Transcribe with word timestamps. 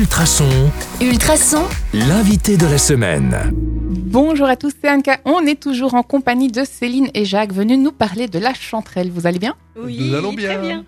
Ultrason, 0.00 0.44
Ultrason, 1.00 1.62
l'invité 1.94 2.58
de 2.58 2.66
la 2.66 2.76
semaine. 2.76 3.34
Bonjour 3.54 4.46
à 4.46 4.54
tous, 4.54 4.70
c'est 4.78 4.90
Anka. 4.90 5.20
On 5.24 5.40
est 5.46 5.58
toujours 5.58 5.94
en 5.94 6.02
compagnie 6.02 6.48
de 6.52 6.64
Céline 6.64 7.08
et 7.14 7.24
Jacques, 7.24 7.54
venus 7.54 7.78
nous 7.78 7.92
parler 7.92 8.28
de 8.28 8.38
la 8.38 8.52
chanterelle. 8.52 9.10
Vous 9.10 9.26
allez 9.26 9.38
bien? 9.38 9.54
Oui, 9.74 9.96
Nous 9.98 10.14
allons 10.14 10.34
bien. 10.34 10.48
Très 10.52 10.60
bien. 10.60 10.84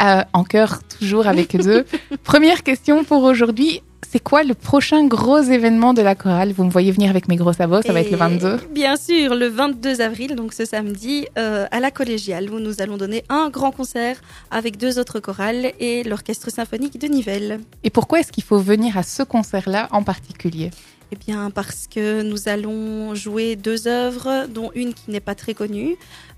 Euh, 0.00 0.22
En 0.32 0.44
cœur, 0.44 0.80
toujours 0.98 1.26
avec 1.26 1.54
eux. 1.56 1.84
Première 2.24 2.62
question 2.62 3.04
pour 3.04 3.22
aujourd'hui. 3.22 3.82
C'est 4.10 4.22
quoi 4.22 4.42
le 4.42 4.54
prochain 4.54 5.06
gros 5.06 5.38
événement 5.38 5.92
de 5.92 6.00
la 6.00 6.14
chorale? 6.14 6.52
Vous 6.52 6.64
me 6.64 6.70
voyez 6.70 6.92
venir 6.92 7.10
avec 7.10 7.28
mes 7.28 7.36
gros 7.36 7.52
sabots, 7.52 7.82
ça 7.82 7.92
va 7.92 8.00
être 8.00 8.10
le 8.10 8.14
Et 8.14 8.18
22. 8.18 8.56
Bien 8.72 8.96
sûr, 8.96 9.34
le 9.34 9.48
22 9.48 10.00
avril, 10.00 10.34
donc 10.34 10.54
ce 10.54 10.64
samedi, 10.64 11.26
euh, 11.36 11.66
à 11.70 11.78
la 11.78 11.90
collégiale, 11.90 12.50
où 12.50 12.58
nous 12.58 12.80
allons 12.80 12.96
donner 12.96 13.22
un 13.28 13.50
grand 13.50 13.70
concert 13.70 14.18
avec 14.50 14.78
deux 14.78 14.98
autres 14.98 15.20
chorales 15.20 15.72
et 15.78 16.04
l'orchestre 16.04 16.50
symphonique 16.50 16.98
de 16.98 17.06
Nivelles. 17.06 17.60
Et 17.84 17.90
pourquoi 17.90 18.20
est-ce 18.20 18.32
qu'il 18.32 18.44
faut 18.44 18.58
venir 18.58 18.96
à 18.96 19.02
ce 19.02 19.22
concert-là 19.22 19.88
en 19.92 20.02
particulier? 20.02 20.70
Eh 21.12 21.16
bien, 21.16 21.50
parce 21.50 21.86
que 21.86 22.22
nous 22.22 22.48
allons 22.48 23.14
jouer 23.14 23.56
deux 23.56 23.88
œuvres, 23.88 24.46
dont 24.48 24.70
une 24.74 24.94
qui 24.94 25.10
n'est 25.10 25.20
pas 25.20 25.34
très 25.34 25.52
connue, 25.52 25.96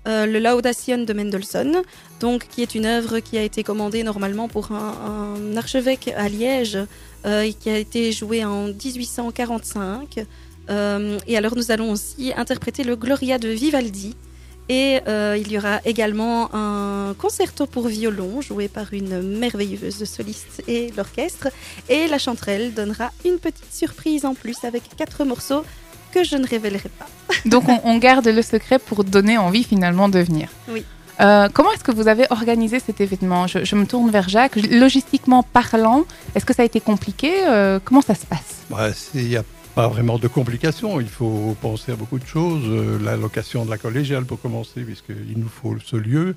euh, 0.09 0.25
le 0.25 0.39
Laudation 0.39 0.97
de 1.03 1.13
Mendelssohn, 1.13 1.81
donc 2.19 2.47
qui 2.49 2.63
est 2.63 2.75
une 2.75 2.85
œuvre 2.85 3.19
qui 3.19 3.37
a 3.37 3.43
été 3.43 3.63
commandée 3.63 4.03
normalement 4.03 4.49
pour 4.49 4.73
un, 4.73 5.37
un 5.53 5.57
archevêque 5.57 6.13
à 6.17 6.27
Liège 6.27 6.77
qui 7.23 7.69
a 7.69 7.77
été 7.77 8.11
jouée 8.11 8.43
en 8.43 8.67
1845. 8.67 10.25
Euh, 10.69 11.19
et 11.27 11.37
alors, 11.37 11.55
nous 11.55 11.71
allons 11.71 11.91
aussi 11.91 12.31
interpréter 12.35 12.83
le 12.83 12.95
Gloria 12.95 13.37
de 13.37 13.49
Vivaldi. 13.49 14.15
Et 14.69 15.01
euh, 15.07 15.37
il 15.37 15.51
y 15.51 15.57
aura 15.57 15.81
également 15.83 16.49
un 16.53 17.13
concerto 17.15 17.65
pour 17.65 17.87
violon 17.87 18.39
joué 18.39 18.69
par 18.69 18.93
une 18.93 19.37
merveilleuse 19.37 20.05
soliste 20.05 20.63
et 20.67 20.93
l'orchestre. 20.95 21.49
Et 21.89 22.07
la 22.07 22.17
chanterelle 22.17 22.73
donnera 22.73 23.11
une 23.25 23.37
petite 23.37 23.73
surprise 23.73 24.23
en 24.23 24.33
plus 24.33 24.63
avec 24.63 24.83
quatre 24.95 25.25
morceaux 25.25 25.65
que 26.13 26.23
je 26.23 26.37
ne 26.37 26.47
révélerai 26.47 26.89
pas. 26.89 27.07
Donc 27.45 27.67
on, 27.67 27.81
on 27.83 27.97
garde 27.97 28.27
le 28.27 28.41
secret 28.41 28.79
pour 28.79 29.03
donner 29.03 29.37
envie 29.37 29.63
finalement 29.63 30.07
de 30.07 30.19
venir. 30.19 30.49
Oui. 30.69 30.85
Euh, 31.19 31.49
comment 31.53 31.71
est-ce 31.73 31.83
que 31.83 31.91
vous 31.91 32.07
avez 32.07 32.25
organisé 32.29 32.79
cet 32.79 33.01
événement 33.01 33.47
je, 33.47 33.75
me 33.75 33.85
tourne 33.85 34.09
vers 34.09 34.29
Jacques. 34.29 34.55
Logistiquement 34.55 35.43
parlant, 35.43 36.03
est-ce 36.35 36.45
que 36.45 36.53
ça 36.53 36.63
a 36.63 36.65
été 36.65 36.79
compliqué 36.79 37.31
Euh, 37.47 37.79
Comment 37.83 38.01
ça 38.01 38.15
se 38.15 38.25
passe? 38.25 38.65
Il 39.13 39.27
n'y 39.27 39.35
a 39.35 39.43
pas 39.75 39.87
vraiment 39.87 40.17
de 40.17 40.27
complications. 40.27 40.99
Il 40.99 41.09
faut 41.09 41.55
penser 41.61 41.91
à 41.91 41.95
beaucoup 41.95 42.19
de 42.19 42.25
choses. 42.25 42.63
Euh, 42.65 42.99
la 43.03 43.17
location 43.17 43.65
de 43.65 43.69
la 43.69 43.77
collégiale 43.77 44.25
pour 44.25 44.41
commencer, 44.41 44.81
puisqu'il 44.81 45.37
nous 45.37 45.49
faut 45.49 45.75
ce 45.83 45.95
lieu. 45.95 46.35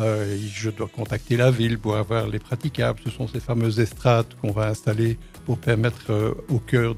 Euh, 0.00 0.36
je 0.52 0.70
dois 0.70 0.88
contacter 0.88 1.36
la 1.36 1.50
ville 1.52 1.78
pour 1.78 1.96
avoir 1.96 2.26
les 2.26 2.40
praticables. 2.40 2.98
Ce 3.04 3.10
sont 3.10 3.28
ces 3.28 3.40
fameuses 3.40 3.78
estrades 3.78 4.26
qu'on 4.40 4.50
va 4.50 4.68
installer 4.68 5.18
pour 5.46 5.58
permettre 5.58 6.34
au 6.48 6.58
cœur 6.58 6.96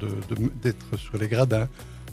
d'être 0.63 0.97
sur 0.99 1.19
les 1.19 1.29
gradins. 1.29 1.69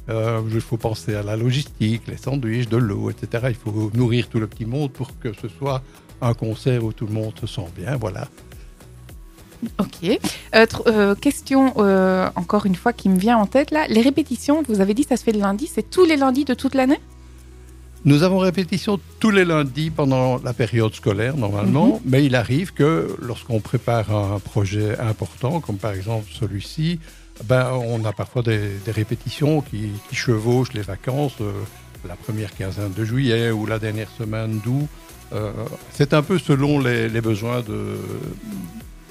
Euh, 0.09 0.41
il 0.51 0.61
faut 0.61 0.77
penser 0.77 1.15
à 1.15 1.23
la 1.23 1.37
logistique, 1.37 2.03
les 2.07 2.17
sandwichs, 2.17 2.67
de 2.67 2.77
l'eau, 2.77 3.09
etc. 3.09 3.45
Il 3.49 3.55
faut 3.55 3.91
nourrir 3.93 4.27
tout 4.27 4.39
le 4.39 4.47
petit 4.47 4.65
monde 4.65 4.91
pour 4.91 5.17
que 5.19 5.31
ce 5.33 5.47
soit 5.47 5.81
un 6.21 6.33
concert 6.33 6.83
où 6.83 6.91
tout 6.91 7.05
le 7.05 7.13
monde 7.13 7.33
se 7.39 7.47
sent 7.47 7.67
bien. 7.75 7.95
Voilà. 7.95 8.27
Ok. 9.79 10.19
Euh, 10.55 10.65
euh, 10.87 11.15
question 11.15 11.73
euh, 11.77 12.29
encore 12.35 12.65
une 12.65 12.75
fois 12.75 12.93
qui 12.93 13.09
me 13.09 13.17
vient 13.17 13.37
en 13.37 13.45
tête 13.45 13.71
là. 13.71 13.87
Les 13.87 14.01
répétitions, 14.01 14.63
vous 14.67 14.81
avez 14.81 14.93
dit 14.93 15.03
ça 15.03 15.17
se 15.17 15.23
fait 15.23 15.31
le 15.31 15.39
lundi, 15.39 15.67
c'est 15.67 15.89
tous 15.89 16.05
les 16.05 16.17
lundis 16.17 16.45
de 16.45 16.53
toute 16.53 16.75
l'année? 16.75 16.99
Nous 18.05 18.23
avons 18.23 18.39
répétition 18.39 18.99
tous 19.19 19.29
les 19.31 19.45
lundis 19.45 19.89
pendant 19.89 20.37
la 20.43 20.51
période 20.53 20.93
scolaire, 20.93 21.37
normalement, 21.37 22.01
mais 22.05 22.25
il 22.25 22.35
arrive 22.35 22.73
que 22.73 23.15
lorsqu'on 23.21 23.61
prépare 23.61 24.13
un 24.13 24.39
projet 24.39 24.99
important, 24.99 25.61
comme 25.61 25.77
par 25.77 25.93
exemple 25.93 26.25
celui-ci, 26.37 26.99
ben, 27.45 27.71
on 27.71 28.03
a 28.03 28.11
parfois 28.11 28.41
des, 28.43 28.59
des 28.85 28.91
répétitions 28.91 29.61
qui, 29.61 29.89
qui 30.09 30.15
chevauchent 30.15 30.73
les 30.73 30.81
vacances, 30.81 31.35
euh, 31.39 31.51
la 32.05 32.15
première 32.15 32.53
quinzaine 32.53 32.91
de 32.91 33.05
juillet 33.05 33.51
ou 33.51 33.65
la 33.65 33.79
dernière 33.79 34.09
semaine 34.17 34.59
d'août. 34.59 34.87
Euh, 35.33 35.51
C'est 35.91 36.13
un 36.13 36.21
peu 36.21 36.37
selon 36.37 36.79
les, 36.79 37.07
les 37.07 37.21
besoins 37.21 37.61
de, 37.61 37.95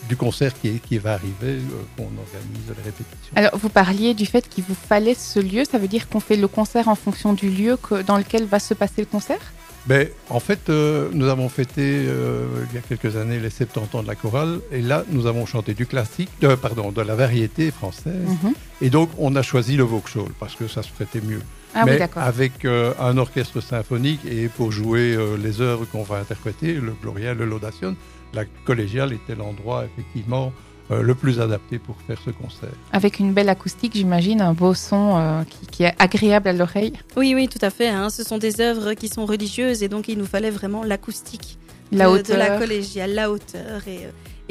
du 0.08 0.16
concert 0.16 0.52
qui, 0.60 0.78
qui 0.80 0.98
va 0.98 1.14
arriver 1.14 1.32
euh, 1.42 1.60
qu'on 1.96 2.02
organise 2.04 2.66
les 2.68 2.82
répétitions. 2.82 3.32
Alors 3.36 3.56
vous 3.56 3.68
parliez 3.68 4.14
du 4.14 4.26
fait 4.26 4.48
qu'il 4.48 4.64
vous 4.64 4.74
fallait 4.74 5.14
ce 5.14 5.38
lieu, 5.40 5.64
ça 5.64 5.78
veut 5.78 5.88
dire 5.88 6.08
qu'on 6.08 6.20
fait 6.20 6.36
le 6.36 6.48
concert 6.48 6.88
en 6.88 6.94
fonction 6.94 7.32
du 7.32 7.48
lieu 7.48 7.76
que- 7.76 8.02
dans 8.02 8.18
lequel 8.18 8.44
va 8.46 8.58
se 8.58 8.74
passer 8.74 9.00
le 9.02 9.06
concert? 9.06 9.40
Ben, 9.86 10.06
en 10.30 10.38
fait, 10.38 10.68
euh, 10.68 11.08
nous 11.12 11.26
avons 11.28 11.48
fêté 11.48 11.82
euh, 12.06 12.46
il 12.70 12.74
y 12.76 12.78
a 12.78 12.82
quelques 12.82 13.16
années 13.16 13.40
les 13.40 13.50
70 13.50 13.96
ans 13.96 14.02
de 14.04 14.06
la 14.06 14.14
chorale, 14.14 14.60
et 14.70 14.80
là, 14.80 15.04
nous 15.10 15.26
avons 15.26 15.44
chanté 15.44 15.74
du 15.74 15.86
classique, 15.86 16.30
euh, 16.44 16.56
pardon, 16.56 16.92
de 16.92 17.02
la 17.02 17.16
variété 17.16 17.72
française, 17.72 18.28
Mhm. 18.44 18.52
et 18.80 18.90
donc 18.90 19.10
on 19.18 19.34
a 19.34 19.42
choisi 19.42 19.76
le 19.76 19.82
Vauxhall 19.82 20.28
parce 20.38 20.54
que 20.54 20.68
ça 20.68 20.82
se 20.84 20.88
prêtait 20.90 21.20
mieux. 21.20 21.42
Ah 21.74 21.84
Mais 21.86 21.98
oui, 22.00 22.06
avec 22.16 22.64
euh, 22.64 22.92
un 23.00 23.16
orchestre 23.18 23.60
symphonique 23.60 24.20
et 24.26 24.48
pour 24.48 24.72
jouer 24.72 25.14
euh, 25.14 25.36
les 25.36 25.60
œuvres 25.60 25.86
qu'on 25.86 26.02
va 26.02 26.18
interpréter, 26.18 26.74
le 26.74 26.92
Gloria, 27.00 27.32
le 27.34 27.46
Laudation, 27.46 27.96
la 28.34 28.44
collégiale 28.66 29.12
était 29.12 29.34
l'endroit 29.34 29.84
effectivement 29.86 30.52
euh, 30.90 31.00
le 31.02 31.14
plus 31.14 31.40
adapté 31.40 31.78
pour 31.78 31.96
faire 32.06 32.18
ce 32.24 32.30
concert. 32.30 32.68
Avec 32.92 33.18
une 33.20 33.32
belle 33.32 33.48
acoustique, 33.48 33.92
j'imagine, 33.94 34.40
un 34.42 34.52
beau 34.52 34.74
son 34.74 35.16
euh, 35.18 35.42
qui, 35.44 35.66
qui 35.66 35.82
est 35.84 35.94
agréable 35.98 36.48
à 36.48 36.52
l'oreille. 36.52 36.92
Oui, 37.16 37.34
oui, 37.34 37.48
tout 37.48 37.64
à 37.64 37.70
fait. 37.70 37.88
hein. 37.88 38.10
Ce 38.10 38.22
sont 38.22 38.38
des 38.38 38.60
œuvres 38.60 38.92
qui 38.94 39.08
sont 39.08 39.24
religieuses 39.24 39.82
et 39.82 39.88
donc 39.88 40.08
il 40.08 40.18
nous 40.18 40.26
fallait 40.26 40.50
vraiment 40.50 40.82
l'acoustique 40.84 41.58
La 41.92 42.04
de, 42.06 42.10
hauteur. 42.10 42.36
de 42.36 42.40
la 42.42 42.58
collégiale, 42.58 43.14
la 43.14 43.30
hauteur 43.30 43.86
et, 43.86 44.00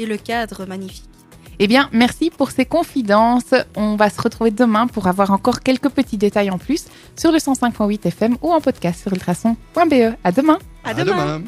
et 0.02 0.06
le 0.08 0.18
cadre 0.18 0.66
magnifique. 0.66 1.06
Eh 1.64 1.68
bien, 1.68 1.90
merci 1.92 2.32
pour 2.32 2.50
ces 2.50 2.66
confidences. 2.66 3.54
On 3.76 3.96
va 3.96 4.10
se 4.10 4.20
retrouver 4.20 4.50
demain 4.50 4.88
pour 4.88 5.06
avoir 5.06 5.30
encore 5.30 5.60
quelques 5.60 5.90
petits 5.90 6.18
détails 6.18 6.50
en 6.50 6.58
plus 6.58 6.86
sur 7.16 7.32
le 7.32 7.38
105.8 7.38 8.08
FM 8.08 8.36
ou 8.42 8.52
en 8.52 8.60
podcast 8.62 9.00
sur 9.00 9.14
ultrason.be. 9.14 10.16
À 10.24 10.32
demain. 10.32 10.58
À 10.84 10.96
demain. 10.96 11.38
demain. 11.38 11.42